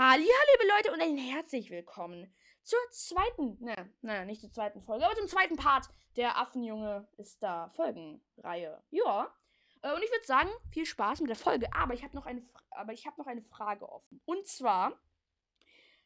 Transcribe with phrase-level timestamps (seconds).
[0.00, 5.04] Hallo, liebe Leute und ein herzlich willkommen zur zweiten, ne, ne, nicht zur zweiten Folge,
[5.04, 8.80] aber zum zweiten Part der Affenjunge ist da Folgenreihe.
[8.90, 9.34] Ja.
[9.82, 12.46] Äh, und ich würde sagen, viel Spaß mit der Folge, aber ich habe noch eine
[13.16, 14.20] noch eine Frage offen.
[14.24, 14.92] Und zwar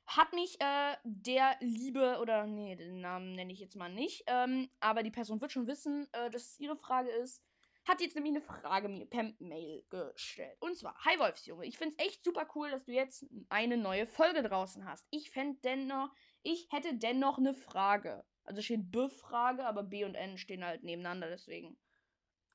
[0.06, 4.70] hat mich äh, der liebe oder nee, den Namen nenne ich jetzt mal nicht, ähm,
[4.80, 7.42] aber die Person wird schon wissen, äh, dass es ihre Frage ist
[7.84, 10.56] hat jetzt nämlich eine Frage mir per Mail gestellt.
[10.60, 14.06] Und zwar, hi Wolfsjunge, ich finde es echt super cool, dass du jetzt eine neue
[14.06, 15.06] Folge draußen hast.
[15.10, 18.24] Ich fände dennoch, ich hätte dennoch eine Frage.
[18.44, 21.76] Also steht Befrage, aber B und N stehen halt nebeneinander, deswegen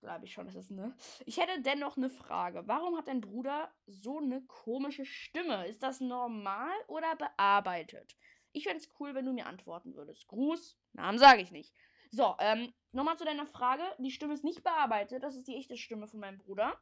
[0.02, 0.96] glaube ich schon, dass es ne.
[1.26, 2.68] Ich hätte dennoch eine Frage.
[2.68, 5.68] Warum hat dein Bruder so eine komische Stimme?
[5.68, 8.16] Ist das normal oder bearbeitet?
[8.52, 10.28] Ich fände es cool, wenn du mir antworten würdest.
[10.28, 11.74] Gruß, Namen sage ich nicht.
[12.12, 13.84] So, ähm, nochmal zu deiner Frage.
[14.00, 15.24] Die Stimme ist nicht bearbeitet.
[15.24, 16.78] Das ist die echte Stimme von meinem Bruder.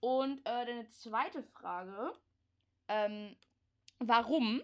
[0.00, 2.12] Und äh, deine zweite Frage.
[2.88, 3.36] Ähm,
[3.98, 4.62] warum?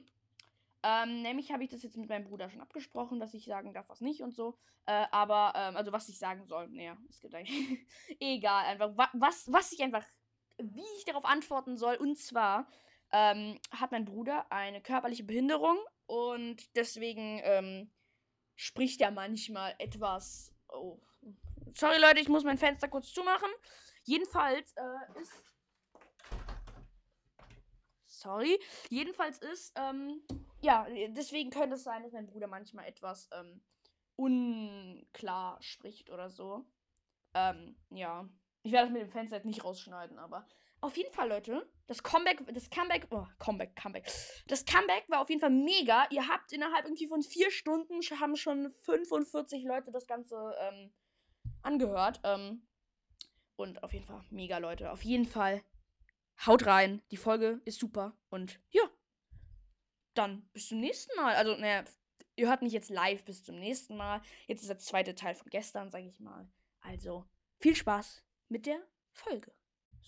[0.82, 3.88] Ähm, nämlich habe ich das jetzt mit meinem Bruder schon abgesprochen, dass ich sagen darf,
[3.88, 4.58] was nicht und so.
[4.86, 6.68] Äh, aber, ähm, also was ich sagen soll.
[6.68, 7.86] Naja, es gibt eigentlich.
[8.20, 10.04] egal, einfach, wa was, was ich einfach.
[10.58, 11.96] Wie ich darauf antworten soll.
[11.96, 12.68] Und zwar
[13.12, 15.76] ähm, hat mein Bruder eine körperliche Behinderung
[16.06, 17.90] und deswegen ähm,
[18.56, 20.52] spricht er manchmal etwas.
[20.68, 20.98] Oh.
[21.74, 23.50] Sorry, Leute, ich muss mein Fenster kurz zumachen.
[24.04, 25.32] Jedenfalls äh, ist.
[28.06, 28.58] Sorry.
[28.88, 30.22] Jedenfalls ist, ähm,
[30.60, 33.60] ja, deswegen könnte es sein, dass mein Bruder manchmal etwas ähm,
[34.16, 36.64] unklar spricht oder so.
[37.34, 38.28] Ähm, ja.
[38.62, 40.46] Ich werde das mit dem Fenster jetzt nicht rausschneiden, aber
[40.80, 44.10] auf jeden Fall, Leute, das Comeback, das Comeback, oh, Comeback, Comeback.
[44.48, 46.06] Das Comeback war auf jeden Fall mega.
[46.10, 50.92] Ihr habt innerhalb irgendwie von vier Stunden haben schon 45 Leute das Ganze ähm,
[51.62, 52.20] angehört.
[52.24, 52.66] Ähm,
[53.56, 54.90] und auf jeden Fall mega, Leute.
[54.90, 55.62] Auf jeden Fall
[56.44, 57.02] haut rein.
[57.10, 58.16] Die Folge ist super.
[58.30, 58.82] Und ja,
[60.14, 61.34] dann bis zum nächsten Mal.
[61.36, 61.84] Also, naja,
[62.34, 64.20] ihr hört mich jetzt live bis zum nächsten Mal.
[64.46, 66.48] Jetzt ist der zweite Teil von gestern, sage ich mal.
[66.80, 67.26] Also,
[67.58, 68.80] viel Spaß mit der
[69.12, 69.52] Folge.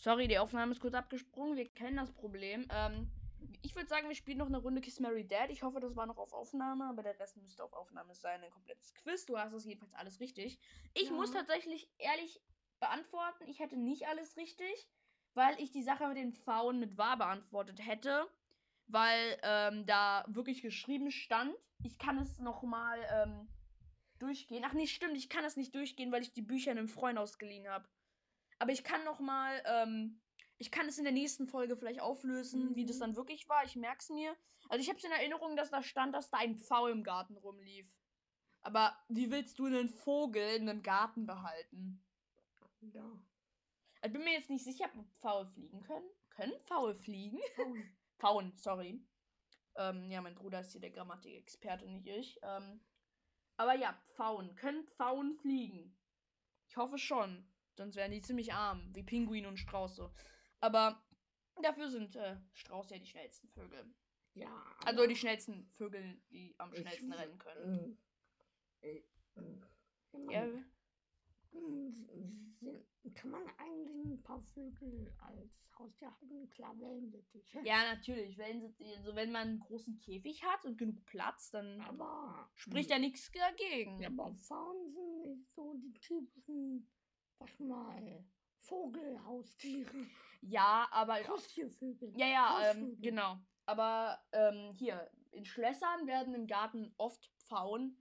[0.00, 1.56] Sorry, die Aufnahme ist kurz abgesprungen.
[1.56, 2.69] Wir kennen das Problem.
[2.70, 3.10] Ähm,
[3.62, 5.50] ich würde sagen, wir spielen noch eine Runde Kiss Mary Dad.
[5.50, 8.42] Ich hoffe, das war noch auf Aufnahme, aber der Rest müsste auf Aufnahme sein.
[8.42, 9.26] Ein komplettes Quiz.
[9.26, 10.60] Du hast es jedenfalls alles richtig.
[10.94, 11.12] Ich ja.
[11.12, 12.41] muss tatsächlich ehrlich
[12.78, 14.88] beantworten, ich hätte nicht alles richtig,
[15.34, 18.28] weil ich die Sache mit den Pfauen mit wahr beantwortet hätte.
[18.86, 21.54] Weil ähm, da wirklich geschrieben stand.
[21.82, 23.48] Ich kann es nochmal ähm,
[24.19, 24.65] durchgehen.
[24.65, 27.19] Ach nee, stimmt, ich kann es nicht durchgehen, weil ich die Bücher in einem Freund
[27.19, 27.86] ausgeliehen habe.
[28.59, 30.21] Aber ich kann noch mal, ähm,
[30.59, 32.75] ich kann es in der nächsten Folge vielleicht auflösen, mhm.
[32.75, 33.01] wie das mhm.
[33.01, 33.65] dann wirklich war.
[33.65, 34.37] Ich merke es mir.
[34.69, 37.37] Also ich habe es in Erinnerung, dass da stand, dass da ein Pfau im Garten
[37.37, 37.87] rumlief.
[38.61, 42.05] Aber wie willst du einen Vogel in einem Garten behalten?
[42.81, 43.19] Ja.
[44.03, 46.09] Ich bin mir jetzt nicht sicher, ob Pfaue fliegen können.
[46.31, 47.41] Können Pfaue fliegen?
[47.55, 47.99] Pfauen.
[48.19, 49.05] Pfauen, sorry.
[49.77, 52.39] Ähm, ja, mein Bruder ist hier der Grammatikexperte, nicht ich.
[52.43, 52.81] Ähm,
[53.57, 54.55] aber ja, Pfauen.
[54.57, 55.97] Können Pfauen fliegen?
[56.69, 57.49] Ich hoffe schon.
[57.78, 60.11] Sonst wären die ziemlich arm, wie Pinguin und Strauße.
[60.59, 61.00] Aber
[61.62, 63.94] dafür sind äh, Strauße ja die schnellsten Vögel.
[64.34, 64.50] Ja.
[64.84, 67.99] Also die schnellsten Vögel, die am schnellsten ich, rennen können.
[68.81, 69.03] Äh, äh,
[69.37, 70.47] äh ja.
[73.15, 76.50] Kann man eigentlich ein paar Vögel als Haustier haben?
[76.50, 77.60] Klar, Wellensittiche.
[77.65, 78.37] Ja, natürlich.
[78.39, 78.97] Wellensittiche.
[78.97, 83.31] Also wenn man einen großen Käfig hat und genug Platz, dann aber, spricht ja nichts
[83.31, 84.00] dagegen.
[84.00, 86.89] Ja, aber Pfauen sind nicht so die typischen
[87.38, 88.25] Sag mal,
[88.60, 90.06] Vogelhaustiere.
[90.43, 91.16] Ja, aber.
[91.28, 92.12] Haustiervögel.
[92.16, 93.38] Ja, ja, ähm, genau.
[93.66, 97.97] Aber ähm, hier, in Schlössern werden im Garten oft Pfauen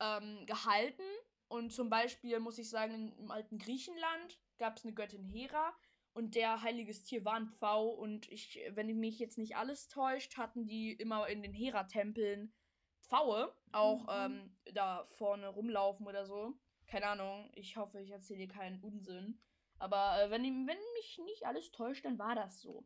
[0.00, 1.02] ähm, gehalten.
[1.48, 5.74] Und zum Beispiel muss ich sagen, im alten Griechenland gab es eine Göttin Hera
[6.12, 7.88] und der heiliges Tier war ein Pfau.
[7.88, 12.52] Und ich, wenn mich jetzt nicht alles täuscht, hatten die immer in den Hera-Tempeln
[13.00, 14.34] Pfaue auch mhm.
[14.34, 16.54] ähm, da vorne rumlaufen oder so.
[16.90, 17.48] Keine Ahnung.
[17.54, 19.38] Ich hoffe, ich erzähle dir keinen Unsinn.
[19.78, 22.84] Aber äh, wenn, wenn mich nicht alles täuscht, dann war das so.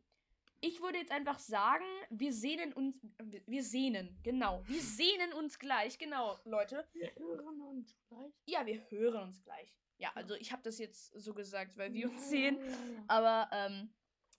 [0.61, 2.95] Ich würde jetzt einfach sagen, wir sehnen uns.
[3.45, 4.63] Wir sehnen, genau.
[4.67, 6.87] Wir sehnen uns gleich, genau, Leute.
[6.93, 8.33] Wir hören uns gleich.
[8.45, 9.75] Ja, wir hören uns gleich.
[9.97, 12.59] Ja, also ich habe das jetzt so gesagt, weil wir uns sehen.
[13.07, 13.93] Aber ähm,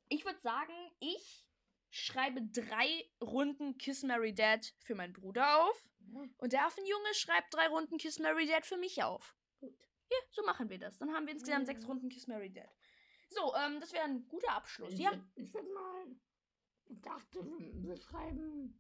[0.09, 1.47] ich würde sagen, ich
[1.91, 5.89] schreibe drei Runden Kiss Mary Dad für meinen Bruder auf.
[6.39, 9.35] Und der Affenjunge schreibt drei Runden Kiss Mary Dad für mich auf.
[9.59, 9.77] Gut.
[10.11, 10.99] Ja, so machen wir das.
[10.99, 11.75] Dann haben wir insgesamt ja.
[11.75, 12.69] sechs Runden Kiss Mary Dead.
[13.29, 15.13] So, ähm, das wäre ein guter Abschluss, ich ja?
[15.35, 16.17] Ich würde mal.
[16.89, 18.79] Ich dachte, wir schreiben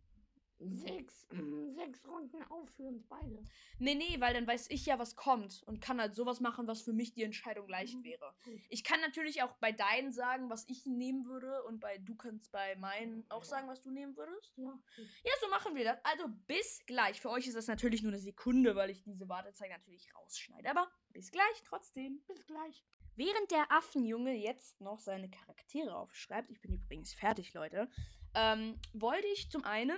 [0.58, 3.43] sechs, mm, sechs Runden auf für uns beide.
[3.79, 6.82] Nee, nee, weil dann weiß ich ja, was kommt und kann halt sowas machen, was
[6.82, 8.05] für mich die Entscheidung leicht Mhm.
[8.05, 8.35] wäre.
[8.69, 12.53] Ich kann natürlich auch bei deinen sagen, was ich nehmen würde und bei du kannst
[12.53, 14.56] bei meinen auch sagen, was du nehmen würdest.
[14.56, 14.79] Ja.
[15.25, 15.99] Ja, so machen wir das.
[16.05, 17.20] Also bis gleich.
[17.20, 20.70] Für euch ist das natürlich nur eine Sekunde, weil ich diese Wartezeit natürlich rausschneide.
[20.70, 22.23] Aber bis gleich trotzdem.
[22.26, 22.85] Bis gleich.
[23.14, 27.91] Während der Affenjunge jetzt noch seine Charaktere aufschreibt, ich bin übrigens fertig, Leute,
[28.35, 29.97] ähm, wollte ich zum einen,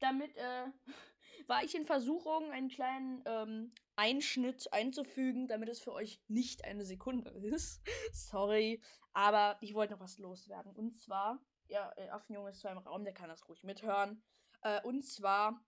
[0.00, 0.66] damit äh,
[1.46, 6.84] war ich in Versuchung, einen kleinen ähm, Einschnitt einzufügen, damit es für euch nicht eine
[6.84, 7.80] Sekunde ist.
[8.12, 8.82] Sorry,
[9.12, 10.72] aber ich wollte noch was loswerden.
[10.74, 14.22] Und zwar, ja, äh, Affenjunge ist zwar im Raum, der kann das ruhig mithören.
[14.62, 15.64] Äh, und zwar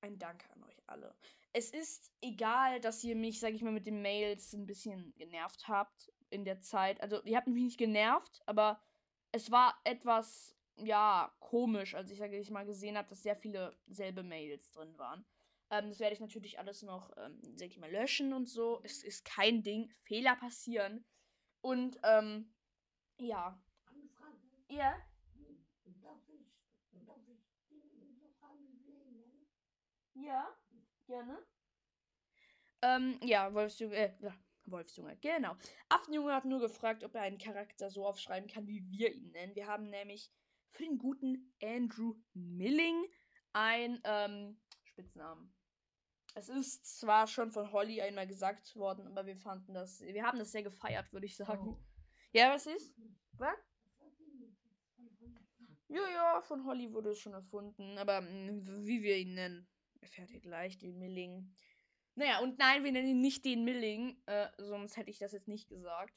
[0.00, 1.16] ein Danke an euch alle.
[1.52, 5.68] Es ist egal, dass ihr mich, sag ich mal, mit den Mails ein bisschen genervt
[5.68, 7.00] habt in der Zeit.
[7.00, 8.80] Also, ihr habt mich nicht genervt, aber
[9.32, 14.22] es war etwas, ja, komisch, als ich, ich mal, gesehen habe, dass sehr viele selbe
[14.22, 15.24] Mails drin waren.
[15.70, 18.80] Ähm, das werde ich natürlich alles noch, ähm, sag ich mal, löschen und so.
[18.84, 19.90] Es ist kein Ding.
[20.02, 21.04] Fehler passieren.
[21.60, 22.54] Und, ähm,
[23.18, 23.60] ja.
[24.68, 24.96] Ja?
[30.14, 30.56] Ja,
[31.06, 31.38] gerne.
[32.82, 34.30] Ähm, ja, Wolfsjunge, äh,
[34.66, 35.56] Wolfsjunge, genau.
[35.88, 39.54] Affenjunge hat nur gefragt, ob er einen Charakter so aufschreiben kann, wie wir ihn nennen.
[39.54, 40.30] Wir haben nämlich
[40.70, 43.06] für den guten Andrew Milling
[43.52, 45.52] ein ähm, Spitznamen.
[46.34, 50.38] Es ist zwar schon von Holly einmal gesagt worden, aber wir fanden das, wir haben
[50.38, 51.68] das sehr gefeiert, würde ich sagen.
[51.68, 51.78] Oh.
[52.32, 52.94] Ja, was ist?
[53.32, 53.56] Was?
[55.88, 57.96] Ja, ja, von Holly wurde es schon erfunden.
[57.96, 59.66] Aber mh, wie wir ihn nennen,
[60.00, 61.54] erfährt ihr gleich, den Milling.
[62.16, 65.48] Naja, und nein, wir nennen ihn nicht den Milling, äh, sonst hätte ich das jetzt
[65.48, 66.14] nicht gesagt.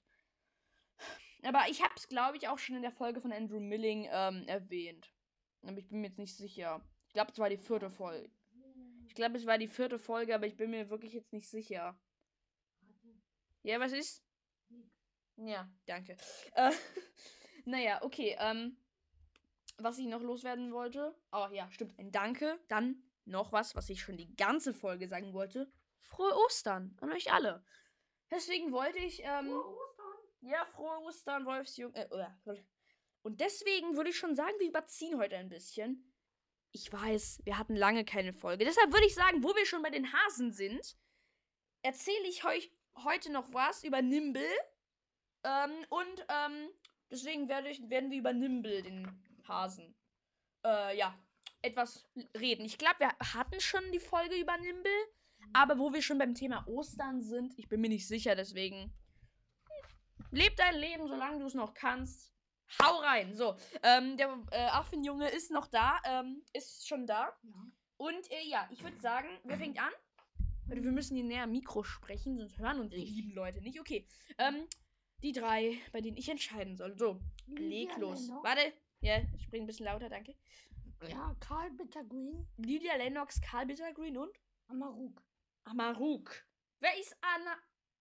[1.43, 4.43] Aber ich habe es, glaube ich, auch schon in der Folge von Andrew Milling ähm,
[4.47, 5.13] erwähnt.
[5.63, 6.81] Aber ich bin mir jetzt nicht sicher.
[7.07, 8.29] Ich glaube, es war die vierte Folge.
[9.07, 11.99] Ich glaube, es war die vierte Folge, aber ich bin mir wirklich jetzt nicht sicher.
[13.63, 14.23] Ja, was ist?
[15.37, 16.17] Ja, danke.
[16.53, 16.71] Äh,
[17.65, 18.35] naja, okay.
[18.39, 18.77] Ähm,
[19.77, 21.15] was ich noch loswerden wollte.
[21.31, 21.97] Oh ja, stimmt.
[21.97, 22.59] Ein Danke.
[22.67, 25.71] Dann noch was, was ich schon die ganze Folge sagen wollte.
[26.01, 27.63] Frohe Ostern an euch alle.
[28.31, 29.61] Deswegen wollte ich, ähm.
[30.41, 31.93] Ja, frohe Ostern, Wolfsjung.
[31.93, 32.07] Äh,
[33.21, 36.13] und deswegen würde ich schon sagen, wir überziehen heute ein bisschen.
[36.71, 38.65] Ich weiß, wir hatten lange keine Folge.
[38.65, 40.97] Deshalb würde ich sagen, wo wir schon bei den Hasen sind,
[41.81, 42.71] erzähle ich euch
[43.03, 44.45] heute noch was über Nimble.
[45.43, 46.69] Ähm, und ähm,
[47.09, 49.07] deswegen werde ich, werden wir über Nimble, den
[49.47, 49.95] Hasen,
[50.65, 51.17] äh, ja,
[51.61, 52.07] etwas
[52.37, 52.65] reden.
[52.65, 54.91] Ich glaube, wir hatten schon die Folge über Nimble,
[55.53, 58.93] aber wo wir schon beim Thema Ostern sind, ich bin mir nicht sicher, deswegen
[60.31, 62.33] leb dein Leben, solange du es noch kannst.
[62.81, 63.35] Hau rein.
[63.35, 67.35] So, ähm, der äh, Affenjunge ist noch da, ähm, ist schon da.
[67.41, 67.65] Ja.
[67.97, 69.91] Und äh, ja, ich würde sagen, wer fängt an?
[70.67, 73.79] Wir müssen hier näher am Mikro sprechen, sonst hören uns die lieben Leute nicht.
[73.79, 74.67] Okay, ähm,
[75.23, 76.95] die drei, bei denen ich entscheiden soll.
[76.97, 78.29] So, leg los.
[78.43, 78.71] Warte,
[79.01, 80.35] ja, ich spring ein bisschen lauter, danke.
[81.07, 82.47] Ja, Karl Bittergreen.
[82.57, 84.37] Lydia Lennox, Karl Bittergreen und
[84.67, 85.23] Amaruk.
[85.63, 86.45] Amaruk.
[86.79, 87.57] Wer ist Anna?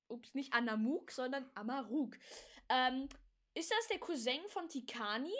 [0.08, 2.16] Ups, nicht Anamuk, sondern Amaruk.
[2.69, 3.08] Ähm,
[3.55, 5.34] ist das der Cousin von Tikani?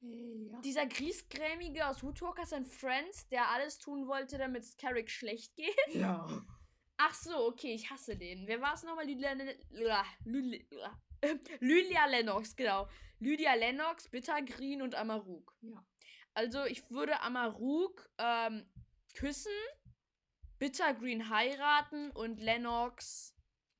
[0.00, 0.60] Ja.
[0.60, 5.74] Dieser griesgrämige aus Woodwalkers and Friends, der alles tun wollte, damit es Carrick schlecht geht?
[5.94, 6.26] Ja.
[6.96, 8.46] Ach so, okay, ich hasse den.
[8.46, 9.06] Wer war es nochmal?
[11.60, 12.88] Lydia Lennox, genau.
[13.18, 15.56] Lydia Lennox, Bittergreen und Amaruk.
[15.62, 15.84] Ja.
[16.34, 18.68] Also ich würde Amaruk ähm,
[19.14, 19.52] küssen,
[20.58, 23.33] Bittergreen heiraten und Lennox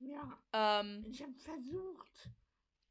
[0.06, 0.80] Ja.
[0.80, 2.30] ähm, Ich habe versucht,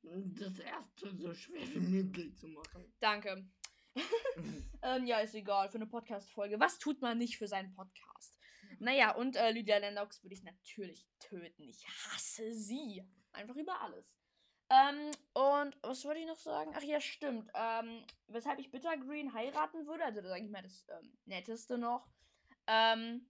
[0.02, 2.94] das erste so schwer wie möglich zu machen.
[3.00, 3.48] danke.
[4.82, 6.60] ähm, ja, ist egal, für eine Podcast-Folge.
[6.60, 8.40] Was tut man nicht für seinen Podcast?
[8.80, 11.70] Naja, und äh, Lydia Lennox würde ich natürlich töten.
[11.70, 13.08] Ich hasse sie.
[13.32, 14.12] Einfach über alles.
[14.70, 16.72] Ähm, und was wollte ich noch sagen?
[16.76, 17.52] Ach ja, stimmt.
[17.54, 22.08] Ähm, weshalb ich Bittergreen heiraten würde, also sage ich mal das ähm, Netteste noch.
[22.66, 23.30] Ähm,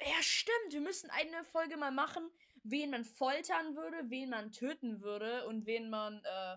[0.00, 0.72] ja, stimmt.
[0.72, 2.30] Wir müssen eine Folge mal machen,
[2.62, 6.56] wen man foltern würde, wen man töten würde und wen man, äh,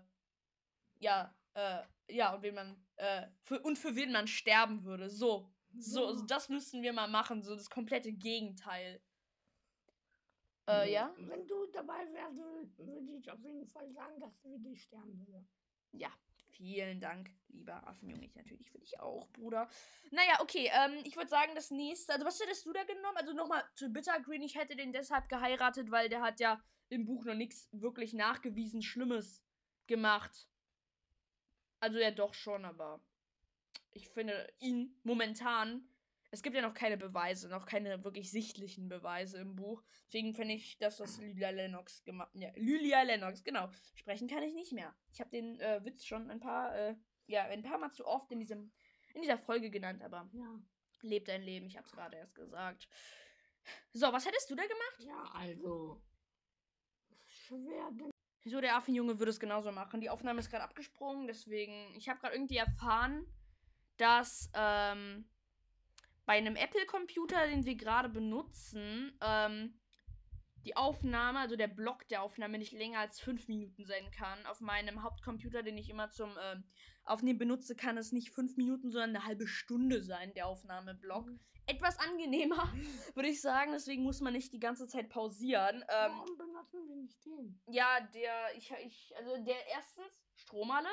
[0.99, 5.09] ja, äh, ja, und wen man, äh, für, und für wen man sterben würde.
[5.09, 5.49] So.
[5.75, 9.01] So, also das müssen wir mal machen, so das komplette Gegenteil.
[10.67, 11.13] Äh, ja?
[11.17, 12.37] Wenn du dabei wärst,
[12.77, 15.45] würde ich auf jeden Fall sagen, dass wir dich sterben würde.
[15.91, 16.11] Ja,
[16.57, 18.25] vielen Dank, lieber Affenjunge.
[18.25, 19.69] Ich natürlich für dich auch, Bruder.
[20.11, 22.13] Naja, okay, ähm, ich würde sagen, das nächste.
[22.13, 23.17] Also, was hättest du da genommen?
[23.17, 24.41] Also, nochmal zu Bittergreen.
[24.41, 28.81] Ich hätte den deshalb geheiratet, weil der hat ja im Buch noch nichts wirklich nachgewiesen
[28.81, 29.43] Schlimmes
[29.87, 30.47] gemacht.
[31.79, 33.01] Also, ja, doch schon, aber.
[33.91, 35.87] ich finde ihn momentan.
[36.33, 39.83] Es gibt ja noch keine Beweise, noch keine wirklich sichtlichen Beweise im Buch.
[40.07, 42.31] Deswegen finde ich, dass das Lydia Lennox gemacht.
[42.33, 43.69] Ja, Lydia Lennox, genau.
[43.93, 44.95] Sprechen kann ich nicht mehr.
[45.11, 46.95] Ich habe den äh, Witz schon ein paar, äh,
[47.27, 48.71] ja, ein paar Mal zu oft in diesem,
[49.13, 50.59] in dieser Folge genannt, aber Ja.
[51.03, 51.67] lebt dein Leben.
[51.67, 52.87] Ich habe es gerade erst gesagt.
[53.91, 55.03] So, was hättest du da gemacht?
[55.05, 56.01] Ja, also.
[57.27, 57.91] Schwer.
[58.45, 60.01] So, der Affenjunge würde es genauso machen.
[60.01, 61.93] Die Aufnahme ist gerade abgesprungen, deswegen.
[61.95, 63.23] Ich habe gerade irgendwie erfahren,
[63.97, 65.29] dass ähm,
[66.25, 69.79] bei einem Apple-Computer, den wir gerade benutzen, ähm,
[70.65, 74.45] die Aufnahme, also der Block der Aufnahme, nicht länger als fünf Minuten sein kann.
[74.45, 76.63] Auf meinem Hauptcomputer, den ich immer zum ähm,
[77.03, 81.27] Aufnehmen benutze, kann es nicht fünf Minuten, sondern eine halbe Stunde sein, der Aufnahmeblock.
[81.65, 82.73] Etwas angenehmer,
[83.15, 83.71] würde ich sagen.
[83.73, 85.83] Deswegen muss man nicht die ganze Zeit pausieren.
[85.89, 87.61] Ähm, Warum benutzen wir nicht den?
[87.67, 90.89] ja, der, ich, ich, also der erstens Stromalle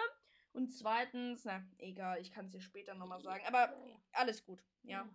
[0.52, 3.75] und zweitens, na, egal, ich kann es dir später nochmal sagen, aber
[4.12, 5.09] alles gut, ja.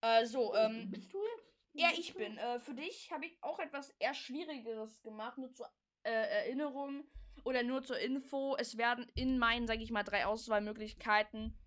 [0.00, 1.54] Äh, so, ähm, Bist du jetzt?
[1.72, 2.36] ja, ich bin.
[2.36, 5.66] Äh, für dich habe ich auch etwas eher Schwierigeres gemacht, nur zur
[6.02, 7.04] äh, Erinnerung
[7.44, 8.56] oder nur zur Info.
[8.56, 11.58] Es werden in meinen, sage ich mal, drei Auswahlmöglichkeiten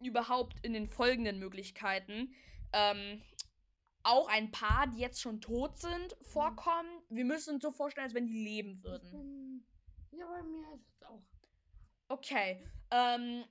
[0.00, 2.34] überhaupt in den folgenden Möglichkeiten
[2.72, 3.22] ähm,
[4.02, 6.88] auch ein paar, die jetzt schon tot sind, vorkommen.
[7.08, 9.66] Wir müssen uns so vorstellen, als wenn die leben würden.
[10.10, 10.89] ja, bei mir ist.
[12.10, 12.66] Okay.
[12.90, 13.44] Ähm,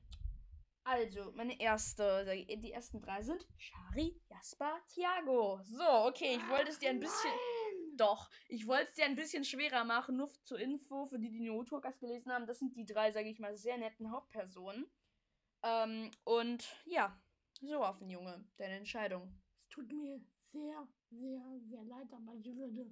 [0.84, 5.62] also, meine erste, die ersten drei sind Shari, Jasper, Thiago.
[5.64, 7.32] So, okay, ich wollte es dir ein bisschen.
[7.32, 7.96] Nein!
[7.96, 11.40] Doch, ich wollte es dir ein bisschen schwerer machen, nur zur Info, für die, die
[11.40, 12.48] nur Turkas gelesen haben.
[12.48, 14.86] Das sind die drei, sage ich mal, sehr netten Hauptpersonen.
[15.64, 17.18] Ähm, und ja,
[17.62, 19.34] so auf den Junge, deine Entscheidung.
[19.62, 20.20] Es tut mir
[20.52, 22.92] sehr, sehr, sehr leid, aber ich würde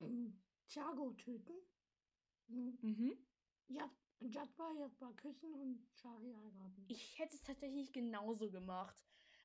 [0.00, 1.54] ähm, Thiago töten.
[2.50, 3.18] Ähm, Mhm.
[3.68, 3.90] Ja,
[4.30, 6.84] Jasper, Jasper küssen und Shari heiraten.
[6.88, 8.96] Ich hätte es tatsächlich genauso gemacht.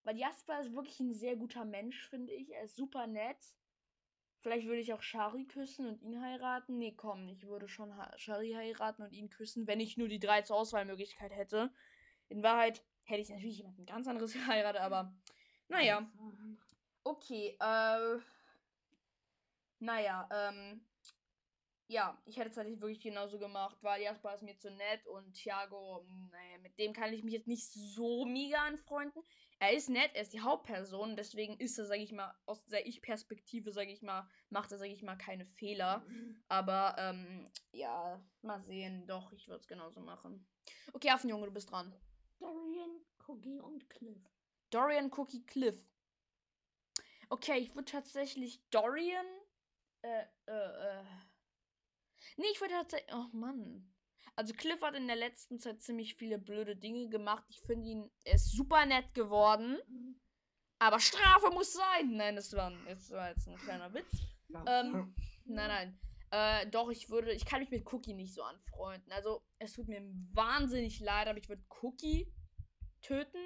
[0.04, 2.52] Weil Jasper ist wirklich ein sehr guter Mensch, finde ich.
[2.52, 3.38] Er ist super nett.
[4.42, 6.78] Vielleicht würde ich auch Shari küssen und ihn heiraten.
[6.78, 10.20] Nee, komm, ich würde schon ha Shari heiraten und ihn küssen, wenn ich nur die
[10.20, 11.74] drei zur Auswahlmöglichkeit hätte.
[12.28, 15.16] In Wahrheit hätte ich natürlich jemanden ganz anderes geheiratet, aber
[15.70, 16.12] naja.
[17.06, 18.20] Okay, äh.
[19.80, 20.86] Naja, ähm.
[21.94, 25.32] Ja, ich hätte es tatsächlich wirklich genauso gemacht, weil Jasper ist mir zu nett und
[25.34, 29.22] Thiago, naja, mit dem kann ich mich jetzt nicht so mega anfreunden.
[29.60, 32.88] Er ist nett, er ist die Hauptperson, deswegen ist er, sag ich mal, aus der
[32.88, 36.04] Ich-Perspektive, sag ich mal, macht er, sag ich mal, keine Fehler.
[36.48, 39.06] Aber, ähm, ja, mal sehen.
[39.06, 40.48] Doch, ich würde es genauso machen.
[40.94, 41.94] Okay, Affenjunge, du bist dran.
[42.40, 44.18] Dorian, Cookie und Cliff.
[44.72, 45.78] Dorian Cookie Cliff.
[47.30, 49.28] Okay, ich würde tatsächlich Dorian.
[50.02, 51.04] Äh, äh, äh.
[52.38, 53.14] Nee, ich würde tatsächlich.
[53.14, 53.90] Oh Mann.
[54.36, 57.46] Also Cliff hat in der letzten Zeit ziemlich viele blöde Dinge gemacht.
[57.50, 58.12] Ich finde ihn.
[58.24, 59.78] Er ist super nett geworden.
[60.80, 62.16] Aber Strafe muss sein.
[62.16, 64.12] Nein, das war, das war jetzt ein kleiner Witz.
[64.68, 65.14] Ähm,
[65.46, 66.00] Nein, nein.
[66.32, 67.32] Äh, doch, ich würde.
[67.32, 69.12] Ich kann mich mit Cookie nicht so anfreunden.
[69.12, 70.02] Also, es tut mir
[70.34, 72.34] wahnsinnig leid, aber ich würde Cookie
[73.02, 73.38] töten.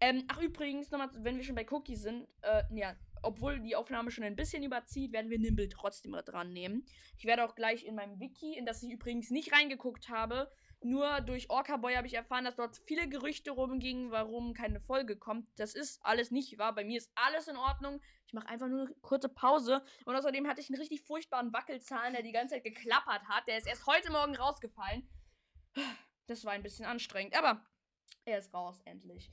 [0.00, 4.10] Ähm, ach, übrigens, nochmal, wenn wir schon bei Cookie sind, äh, ja, obwohl die Aufnahme
[4.10, 6.84] schon ein bisschen überzieht, werden wir Nimble trotzdem dran nehmen.
[7.18, 10.50] Ich werde auch gleich in meinem Wiki, in das ich übrigens nicht reingeguckt habe,
[10.84, 15.16] nur durch Orca Boy habe ich erfahren, dass dort viele Gerüchte rumgingen, warum keine Folge
[15.16, 15.48] kommt.
[15.56, 16.74] Das ist alles nicht wahr.
[16.74, 18.02] Bei mir ist alles in Ordnung.
[18.26, 19.82] Ich mache einfach nur eine kurze Pause.
[20.04, 23.48] Und außerdem hatte ich einen richtig furchtbaren Wackelzahn, der die ganze Zeit geklappert hat.
[23.48, 25.08] Der ist erst heute Morgen rausgefallen.
[26.26, 27.64] Das war ein bisschen anstrengend, aber
[28.26, 29.30] er ist raus, endlich.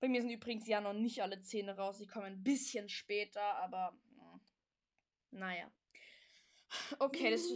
[0.00, 1.98] Bei mir sind übrigens ja noch nicht alle Zähne raus.
[1.98, 3.92] Die kommen ein bisschen später, aber.
[3.92, 4.40] mm,
[5.30, 5.70] Naja.
[6.98, 7.48] Okay, das.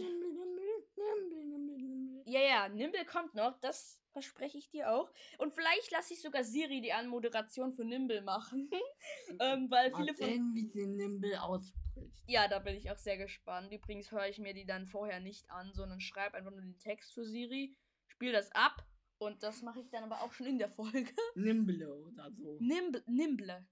[2.25, 5.11] Ja, ja, Nimble kommt noch, das verspreche ich dir auch.
[5.37, 8.69] Und vielleicht lasse ich sogar Siri die Anmoderation für Nimble machen.
[9.39, 10.25] ähm, weil Mal viele von.
[10.25, 12.23] sehen, wie sie Nimble ausspricht.
[12.25, 13.71] Ja, da bin ich auch sehr gespannt.
[13.71, 17.13] Übrigens höre ich mir die dann vorher nicht an, sondern schreibe einfach nur den Text
[17.13, 17.75] für Siri,
[18.07, 18.85] spiele das ab
[19.25, 21.11] und das mache ich dann aber auch schon in der Folge.
[21.35, 22.57] Nimble oder so.
[22.59, 23.03] Nimble.
[23.07, 23.65] Nimble.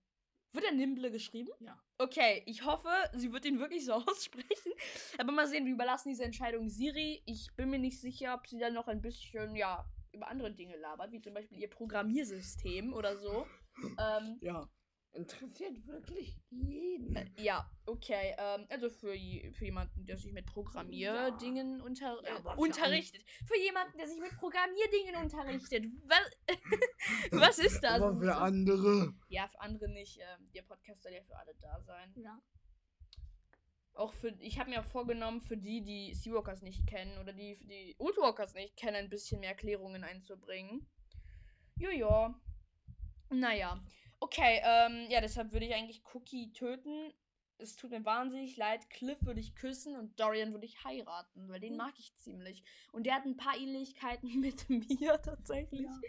[0.54, 1.50] Wird der Nimble geschrieben?
[1.60, 1.82] Ja.
[1.98, 4.74] Okay, ich hoffe, sie wird ihn wirklich so aussprechen.
[5.18, 7.22] Aber mal sehen, wir überlassen diese Entscheidung Siri.
[7.26, 10.76] Ich bin mir nicht sicher, ob sie dann noch ein bisschen, ja, über andere Dinge
[10.78, 13.46] labert, wie zum Beispiel ihr Programmiersystem oder so.
[13.98, 14.70] Ähm, Ja.
[15.14, 17.16] Interessiert wirklich jeden.
[17.18, 18.34] äh, ja, okay.
[18.38, 19.14] Ähm, also für,
[19.52, 23.22] für jemanden, der sich mit Programmierdingen unter, Ja, äh, unterrichtet.
[23.46, 25.86] Für jemanden, der sich mit Programmierdingen unterrichtet.
[26.06, 26.48] Was,
[27.32, 28.02] was ist das?
[28.02, 29.14] Aber für andere.
[29.28, 30.18] Ja, für andere nicht.
[30.20, 32.14] Ähm, der Podcast soll ja für alle da sein.
[32.16, 32.42] Ja.
[33.94, 37.58] Auch für, ich habe mir auch vorgenommen, für die, die Seawalkers nicht kennen oder die,
[37.68, 40.88] die Ultrawalkers nicht kennen, ein bisschen mehr Erklärungen einzubringen.
[41.76, 42.34] Jojo.
[43.30, 43.84] Naja.
[44.22, 47.12] Okay, ähm, ja, deshalb würde ich eigentlich Cookie töten.
[47.58, 48.88] Es tut mir wahnsinnig leid.
[48.92, 51.78] Cliff würde ich küssen und Dorian würde ich heiraten, weil den Mhm.
[51.78, 52.64] mag ich ziemlich.
[52.92, 55.82] Und der hat ein paar Ähnlichkeiten mit mir tatsächlich.
[55.82, 56.02] Ja.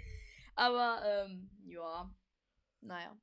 [0.54, 2.14] Aber, ähm, ja.
[2.82, 3.16] Naja.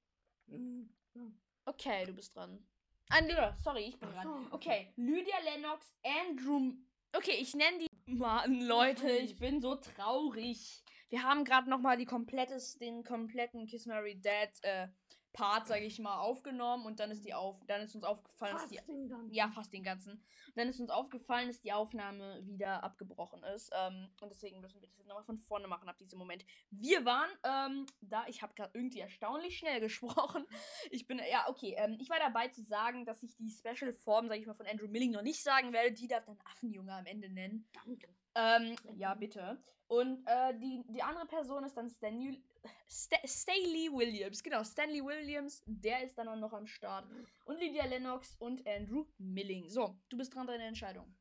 [0.47, 0.91] Mhm.
[1.13, 1.31] Ja.
[1.65, 2.67] Okay, du bist dran.
[3.09, 4.47] Ah, nee, sorry, ich bin Ach dran.
[4.51, 6.73] Okay, Lydia Lennox, Andrew.
[7.13, 7.87] Okay, ich nenne die.
[8.05, 10.83] Mann, Leute, ich bin so traurig.
[11.09, 14.87] Wir haben gerade noch mal die komplettes, den kompletten Kiss Mary Dead äh,
[15.33, 18.63] Part, sage ich mal, aufgenommen und dann ist die auf, dann ist uns aufgefallen, dass
[18.63, 19.33] Fast die den ganzen.
[19.33, 20.13] ja, fast den ganzen.
[20.13, 23.71] Und dann ist uns aufgefallen, dass die Aufnahme wieder abgebrochen ist.
[23.75, 26.45] Ähm, und deswegen müssen wir das jetzt nochmal von vorne machen ab diesem Moment.
[26.71, 30.45] Wir waren ähm, da, ich habe gerade irgendwie erstaunlich schnell gesprochen.
[30.89, 34.27] Ich bin, ja, okay, ähm, ich war dabei zu sagen, dass ich die Special Form,
[34.27, 35.91] sage ich mal, von Andrew Milling noch nicht sagen werde.
[35.91, 37.67] Die darf dann Affenjunge am Ende nennen.
[37.71, 38.07] Danke.
[38.35, 39.61] Ähm, ja, bitte.
[39.87, 42.43] Und äh, die, die andere Person ist dann Stanley,
[42.87, 44.43] Sta Staley Williams.
[44.43, 47.07] Genau, Stanley Williams, der ist dann auch noch am Start.
[47.45, 49.67] Und Lydia Lennox und Andrew Milling.
[49.69, 51.15] So, du bist dran, deine Entscheidung.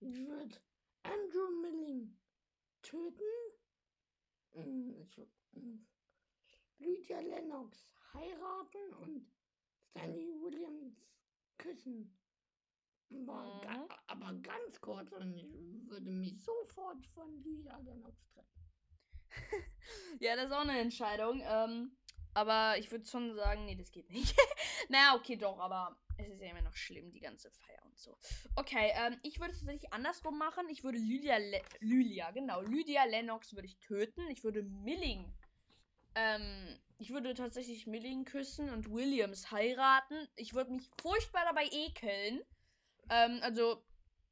[0.00, 0.60] Ich würde
[1.02, 2.16] Andrew Milling
[2.82, 3.22] töten.
[4.54, 5.18] Mm, Ich
[5.52, 5.86] mm,
[6.78, 9.26] Lydia Lennox heiraten und
[9.90, 11.06] Stanley Williams
[11.58, 12.14] küssen.
[13.10, 13.88] Aber, ga, Mhm.
[14.06, 18.48] aber ganz kurz und ich würde mich sofort von Lydia Lennox trennen.
[20.20, 21.42] Ja, das ist auch eine Entscheidung.
[21.44, 21.96] Ähm,
[22.32, 24.34] aber ich würde schon sagen, nee, das geht nicht.
[24.88, 28.16] naja, okay, doch, aber es ist ja immer noch schlimm, die ganze Feier und so.
[28.56, 30.68] Okay, ähm, ich würde es tatsächlich andersrum machen.
[30.68, 34.22] Ich würde Lydia, Le Lydia, genau, Lydia Lennox würde ich töten.
[34.30, 35.32] Ich würde Milling,
[36.14, 40.28] ähm, ich würde tatsächlich Milling küssen und Williams heiraten.
[40.36, 42.40] Ich würde mich furchtbar dabei ekeln.
[43.10, 43.82] Ähm, also,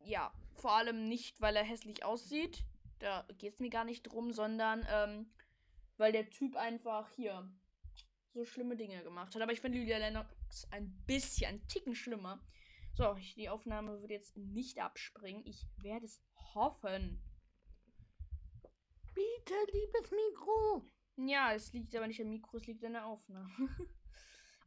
[0.05, 2.65] ja, vor allem nicht, weil er hässlich aussieht.
[2.99, 5.33] Da geht es mir gar nicht drum, sondern, ähm,
[5.97, 7.51] weil der Typ einfach hier
[8.33, 9.43] so schlimme Dinge gemacht hat.
[9.43, 12.41] Aber ich finde Lydia Lennox ein bisschen, ein Ticken schlimmer.
[12.95, 15.45] So, ich, die Aufnahme wird jetzt nicht abspringen.
[15.47, 16.23] Ich werde es
[16.55, 17.23] hoffen.
[19.15, 20.85] Bitte, liebes Mikro.
[21.17, 23.51] Ja, es liegt aber nicht am Mikro, es liegt an der Aufnahme.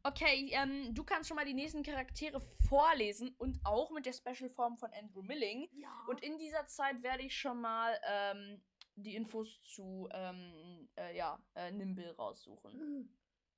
[0.06, 4.76] okay, ähm, du kannst schon mal die nächsten Charaktere vorlesen und auch mit der Special-Form
[4.76, 5.68] von Andrew Milling.
[5.72, 5.88] Ja.
[6.08, 8.60] Und in dieser Zeit werde ich schon mal ähm,
[8.96, 12.72] die Infos zu ähm, äh, ja, äh, Nimble raussuchen.
[13.00, 13.08] Mm,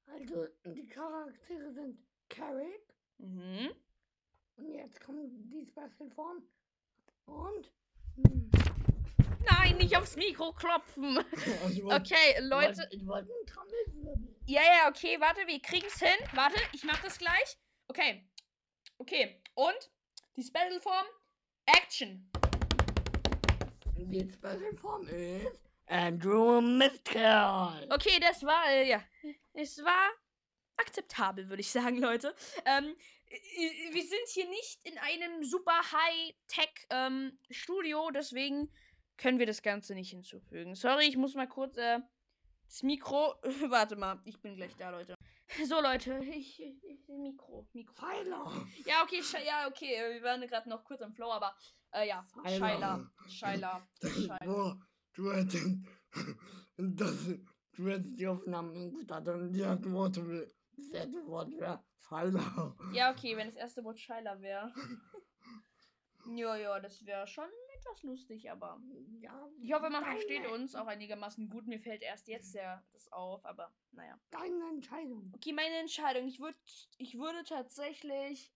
[0.07, 2.95] Also, die Charaktere sind Carrick.
[3.19, 3.71] Mhm.
[4.57, 6.43] Und jetzt kommt die Special Form.
[7.27, 7.73] Und.
[8.17, 8.48] mm,
[9.51, 11.19] Nein, nicht aufs Mikro klopfen.
[11.85, 12.89] Okay, Leute.
[12.91, 14.37] Ich wollte einen Trommelwirbel.
[14.47, 16.17] Ja, ja, okay, warte, wir kriegen's hin.
[16.35, 17.59] Warte, ich mach das gleich.
[17.89, 18.29] Okay.
[18.99, 19.43] Okay.
[19.55, 19.91] Und
[20.37, 21.07] die Special Form
[21.67, 22.31] Action.
[23.97, 25.69] Die Special Form ist.
[25.87, 27.89] Andrew Mistkerl.
[27.91, 29.03] Okay, das war äh, ja,
[29.55, 30.11] es war
[30.77, 32.35] akzeptabel, würde ich sagen, Leute.
[32.65, 32.95] Ähm,
[33.27, 38.71] äh, wir sind hier nicht in einem super High-Tech ähm, Studio, deswegen
[39.19, 40.75] können wir das Ganze nicht hinzufügen.
[40.75, 42.01] Sorry, ich muss mal kurz äh,
[42.67, 43.35] das Mikro.
[43.69, 45.15] Warte mal, ich bin gleich da, Leute.
[45.67, 47.95] So, Leute, ich, ich, Mikro, Mikro.
[47.95, 48.67] Pfeiler.
[48.85, 51.55] Ja, okay, ja, okay, äh, wir waren gerade noch kurz im Flow, aber
[51.93, 54.81] äh, ja, Scheiler, Scheiler, Scheiler.
[55.15, 55.67] Du hättest.
[56.81, 57.29] Das,
[57.73, 62.77] du hättest die Aufnahmen gestartet und die erste Wort, das erste Wort wäre Pfeiler.
[62.93, 64.73] Ja, okay, wenn das erste Wort Scheiler wäre.
[66.37, 67.51] ja, ja, das wäre schon
[67.88, 68.81] etwas lustig, aber
[69.20, 71.66] Ja, ich hoffe, man versteht uns auch einigermaßen gut.
[71.66, 74.18] Mir fällt erst jetzt der, das auf, aber naja.
[74.31, 75.33] Deine Entscheidung.
[75.35, 76.27] Okay, meine Entscheidung.
[76.27, 76.57] Ich, würd,
[76.98, 78.53] ich würde tatsächlich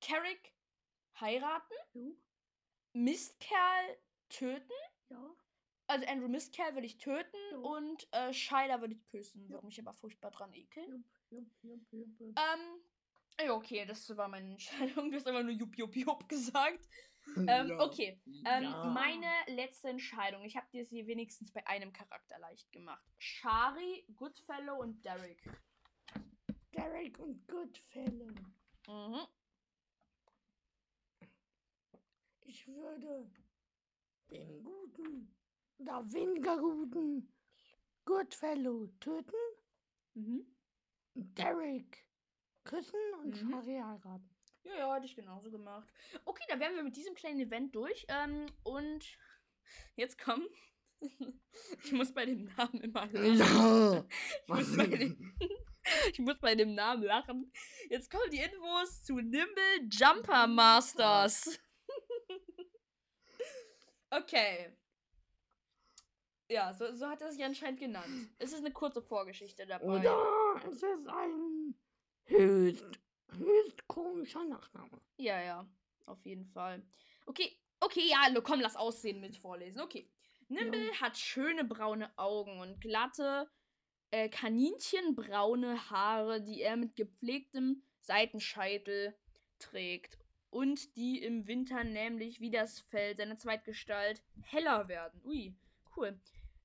[0.00, 0.54] Carrick
[1.20, 2.16] heiraten, Jo,
[2.92, 3.96] Mistkerl
[4.28, 4.72] töten.
[5.10, 5.36] ja.
[5.86, 7.76] Also Andrew Mistkerl würde ich töten Jo.
[7.76, 9.44] und äh, Scheiler würde ich küssen.
[9.44, 9.50] Ja.
[9.56, 11.04] Würde mich aber furchtbar dran ekeln.
[11.30, 12.80] Ähm,
[13.40, 15.10] ja, okay, das war meine Entscheidung.
[15.10, 16.88] Du hast einfach nur jupp, jupp, jupp gesagt.
[17.48, 17.80] Ähm, Ja.
[17.80, 18.20] okay.
[18.26, 18.84] Ähm, Ja.
[18.92, 20.44] Meine letzte Entscheidung.
[20.44, 23.04] Ich habe dir es hier wenigstens bei einem Charakter leicht gemacht.
[23.18, 25.42] Shari, Goodfellow und Derek.
[26.72, 28.34] Derek und Goodfellow.
[28.88, 29.26] Mhm.
[32.42, 33.30] Ich würde
[34.30, 35.34] den guten
[35.78, 37.32] oder weniger guten
[38.04, 39.32] Goodfellow töten,
[40.14, 40.46] Mhm.
[41.14, 42.06] Derek
[42.64, 43.50] küssen und Mhm.
[43.50, 44.33] Shari heiraten.
[44.64, 45.86] Ja, ja, hätte ich genauso gemacht.
[46.24, 48.06] Okay, dann wären wir mit diesem kleinen Event durch.
[48.08, 49.04] Ähm, und
[49.96, 50.48] jetzt kommt.
[51.84, 53.36] ich muss bei dem Namen immer lachen.
[53.36, 54.04] Ja.
[54.42, 55.36] Ich muss, bei dem,
[56.12, 57.52] ich muss bei dem Namen lachen.
[57.90, 61.58] Jetzt kommen die Infos zu Nimble Jumper Masters.
[64.10, 64.74] okay.
[66.48, 68.30] Ja, so, so hat er sich anscheinend genannt.
[68.38, 69.84] Es ist eine kurze Vorgeschichte dabei.
[69.84, 71.74] Oder es ist ein
[72.26, 75.00] höchst, höchst komischer Nachname.
[75.16, 75.68] Ja, ja,
[76.06, 76.82] auf jeden Fall.
[77.26, 79.80] Okay, okay, ja, komm, lass Aussehen mit vorlesen.
[79.80, 80.08] Okay.
[80.48, 83.50] Nimble hat schöne braune Augen und glatte,
[84.10, 89.14] äh, kaninchenbraune Haare, die er mit gepflegtem Seitenscheitel
[89.58, 90.18] trägt.
[90.50, 95.20] Und die im Winter nämlich wie das Fell seiner Zweitgestalt heller werden.
[95.24, 95.56] Ui,
[95.96, 96.20] cool.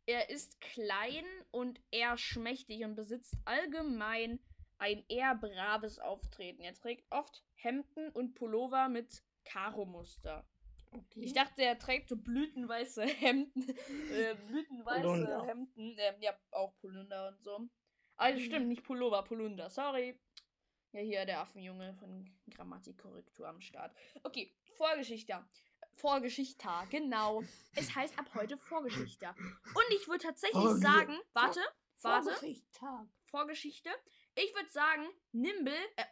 [0.05, 4.39] Er ist klein und eher schmächtig und besitzt allgemein
[4.79, 6.61] ein eher braves Auftreten.
[6.63, 10.47] Er trägt oft Hemden und Pullover mit Karo-Muster.
[10.91, 11.21] Okay.
[11.21, 13.69] Ich dachte, er trägt so blütenweiße Hemden.
[14.11, 15.45] Äh, blütenweiße Polunder.
[15.45, 15.95] Hemden.
[15.99, 17.69] Ähm, ja, auch Polunder und so.
[18.17, 18.45] Ah, das Mhm.
[18.45, 19.69] stimmt, nicht Pullover, Polunder.
[19.69, 20.19] Sorry.
[20.91, 23.95] Ja, hier der Affenjunge von Grammatikkorrektur am Start.
[24.23, 25.45] Okay, Vorgeschichte.
[25.93, 27.43] Vorgeschichte, genau.
[27.75, 29.27] Es heißt ab heute Vorgeschichte.
[29.27, 31.59] Und ich würde tatsächlich Vorge- sagen, warte,
[32.01, 33.07] warte, Vorgeschichtstag.
[33.25, 33.89] Vorgeschichte.
[34.35, 36.05] Ich würde sagen, Nimble, äh,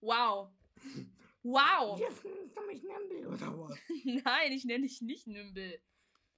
[0.00, 0.50] wow.
[1.44, 1.98] Wow.
[1.98, 3.76] Jetzt nennst du mich Nimble oder was?
[4.24, 5.80] Nein, ich nenne dich nicht Nimble.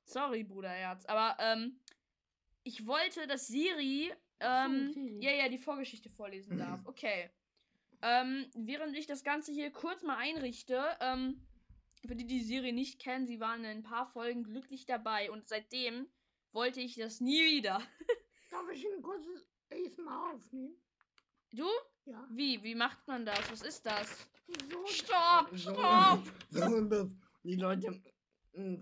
[0.05, 1.05] Sorry, Bruderherz.
[1.07, 1.79] Aber ähm,
[2.63, 6.81] ich wollte, dass Siri, ähm, ja, ja, die Vorgeschichte vorlesen darf.
[6.87, 7.31] Okay.
[8.03, 11.47] Ähm, während ich das Ganze hier kurz mal einrichte, ähm,
[12.07, 15.49] für die, die Siri nicht kennen, sie waren in ein paar Folgen glücklich dabei und
[15.49, 16.07] seitdem
[16.53, 17.81] wollte ich das nie wieder.
[18.51, 20.77] Darf ich ein kurzes ASMR aufnehmen?
[21.55, 21.69] Du?
[22.07, 22.27] Ja.
[22.31, 22.61] Wie?
[22.65, 23.51] Wie macht man das?
[23.51, 24.29] Was ist das?
[24.69, 25.49] So, Stopp!
[25.53, 26.23] so, Stopp!
[26.51, 27.11] So,
[27.45, 28.03] die Leute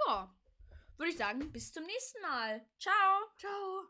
[0.07, 0.35] ja,
[0.97, 2.65] würde ich sagen, bis zum nächsten Mal.
[2.79, 3.31] Ciao.
[3.39, 3.89] Ciao.